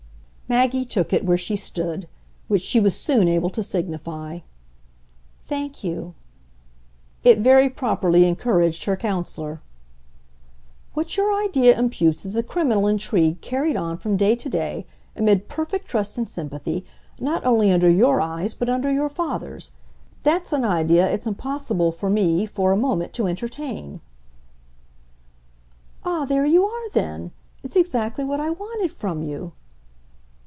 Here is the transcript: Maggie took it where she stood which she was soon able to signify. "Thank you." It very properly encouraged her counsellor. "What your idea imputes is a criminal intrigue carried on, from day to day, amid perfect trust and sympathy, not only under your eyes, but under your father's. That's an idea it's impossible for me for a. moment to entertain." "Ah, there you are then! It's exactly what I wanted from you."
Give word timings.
Maggie 0.51 0.83
took 0.83 1.13
it 1.13 1.23
where 1.25 1.37
she 1.37 1.55
stood 1.55 2.09
which 2.49 2.61
she 2.61 2.77
was 2.77 2.93
soon 2.93 3.29
able 3.29 3.49
to 3.51 3.63
signify. 3.63 4.39
"Thank 5.47 5.81
you." 5.81 6.13
It 7.23 7.39
very 7.39 7.69
properly 7.69 8.25
encouraged 8.25 8.83
her 8.83 8.97
counsellor. 8.97 9.61
"What 10.93 11.15
your 11.15 11.33
idea 11.41 11.79
imputes 11.79 12.25
is 12.25 12.35
a 12.35 12.43
criminal 12.43 12.85
intrigue 12.85 13.39
carried 13.39 13.77
on, 13.77 13.95
from 13.95 14.17
day 14.17 14.35
to 14.35 14.49
day, 14.49 14.85
amid 15.15 15.47
perfect 15.47 15.87
trust 15.87 16.17
and 16.17 16.27
sympathy, 16.27 16.83
not 17.17 17.45
only 17.45 17.71
under 17.71 17.89
your 17.89 18.19
eyes, 18.19 18.53
but 18.53 18.69
under 18.69 18.91
your 18.91 19.07
father's. 19.07 19.71
That's 20.23 20.51
an 20.51 20.65
idea 20.65 21.09
it's 21.09 21.27
impossible 21.27 21.93
for 21.93 22.09
me 22.09 22.45
for 22.45 22.73
a. 22.73 22.75
moment 22.75 23.13
to 23.13 23.25
entertain." 23.27 24.01
"Ah, 26.03 26.25
there 26.25 26.45
you 26.45 26.65
are 26.65 26.89
then! 26.89 27.31
It's 27.63 27.77
exactly 27.77 28.25
what 28.25 28.41
I 28.41 28.49
wanted 28.49 28.91
from 28.91 29.23
you." 29.23 29.53